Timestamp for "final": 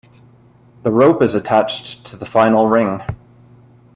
2.25-2.65